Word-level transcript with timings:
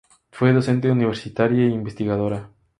Fue 0.31 0.51
docente 0.51 0.89
universitaria 0.89 1.61
e 1.61 1.69
investigadora. 1.69 2.49